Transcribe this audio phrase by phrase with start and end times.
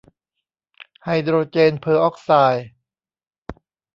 [1.03, 2.67] ไฮโดรเจนเพอร์ออกไซด์